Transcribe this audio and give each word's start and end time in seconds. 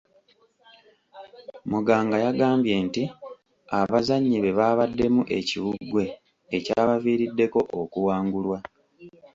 Muganga 1.71 2.15
yagambye 2.25 2.73
nti 2.87 3.03
abazannyi 3.79 4.37
be 4.43 4.51
baabaddemu 4.59 5.21
ekiwuggwe 5.37 6.03
ekyabaviiriddeko 6.57 7.59
okuwangulwa. 7.81 8.57